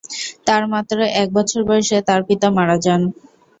তার 0.47 0.63
মাত্র 0.73 0.97
এক 1.21 1.27
বছর 1.37 1.59
বয়সে 1.69 1.97
তার 2.07 2.21
পিতা 2.27 2.47
মারা 2.57 2.77
যান। 2.85 3.01